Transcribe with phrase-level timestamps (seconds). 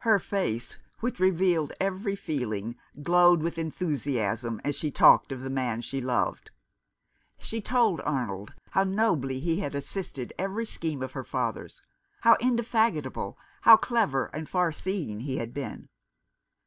[0.00, 5.80] Her face, which revealed every feeling, glowed with enthusiasm as she talked of the man
[5.80, 6.50] she loved.
[7.38, 11.80] She told Arnold how nobly he had assisted every scheme of her father's;
[12.20, 15.88] how indefatigable, how clever, and far seeing he had been.